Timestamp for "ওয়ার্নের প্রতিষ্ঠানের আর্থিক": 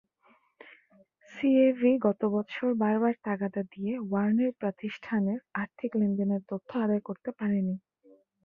4.01-5.91